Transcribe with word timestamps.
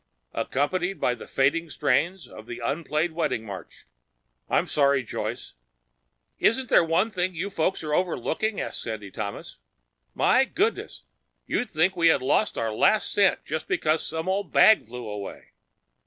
"Accompanied 0.33 0.99
by 0.99 1.13
the 1.13 1.27
fading 1.27 1.69
strains 1.69 2.27
of 2.27 2.49
an 2.49 2.59
unplayed 2.63 3.11
wedding 3.11 3.45
march. 3.45 3.85
I'm 4.49 4.65
sorry, 4.65 5.03
Joyce." 5.03 5.53
"Isn't 6.39 6.69
there 6.69 6.83
one 6.83 7.11
thing 7.11 7.35
you 7.35 7.51
folks 7.51 7.83
are 7.83 7.93
overlooking?" 7.93 8.59
asked 8.59 8.81
Sandy 8.81 9.11
Thomas. 9.11 9.57
"My 10.15 10.43
goodness, 10.43 11.03
you'd 11.45 11.69
think 11.69 11.95
we 11.95 12.07
had 12.07 12.23
lost 12.23 12.57
our 12.57 12.73
last 12.73 13.11
cent 13.13 13.45
just 13.45 13.67
because 13.67 14.09
that 14.09 14.17
little 14.17 14.31
old 14.33 14.51
bag 14.51 14.87
flew 14.87 15.07
away!" 15.07 15.51